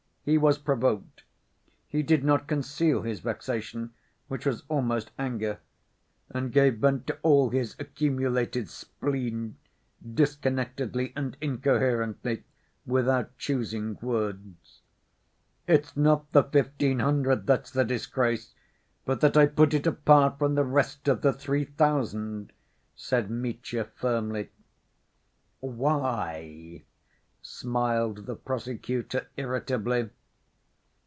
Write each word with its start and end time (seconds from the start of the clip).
He 0.23 0.37
was 0.37 0.59
provoked. 0.59 1.23
He 1.87 2.03
did 2.03 2.23
not 2.23 2.45
conceal 2.45 3.01
his 3.01 3.21
vexation, 3.21 3.91
which 4.27 4.45
was 4.45 4.61
almost 4.69 5.09
anger, 5.17 5.57
and 6.29 6.51
gave 6.53 6.77
vent 6.77 7.07
to 7.07 7.17
all 7.23 7.49
his 7.49 7.75
accumulated 7.79 8.69
spleen, 8.69 9.57
disconnectedly 10.13 11.11
and 11.15 11.35
incoherently, 11.41 12.43
without 12.85 13.35
choosing 13.39 13.97
words. 13.99 14.81
"It's 15.65 15.97
not 15.97 16.29
the 16.33 16.43
fifteen 16.43 16.99
hundred 16.99 17.47
that's 17.47 17.71
the 17.71 17.83
disgrace, 17.83 18.53
but 19.05 19.21
that 19.21 19.35
I 19.35 19.47
put 19.47 19.73
it 19.73 19.87
apart 19.87 20.37
from 20.37 20.53
the 20.53 20.63
rest 20.63 21.07
of 21.07 21.23
the 21.23 21.33
three 21.33 21.65
thousand," 21.65 22.53
said 22.95 23.31
Mitya 23.31 23.85
firmly. 23.85 24.51
"Why?" 25.61 26.83
smiled 27.43 28.27
the 28.27 28.35
prosecutor 28.35 29.27
irritably. 29.35 30.07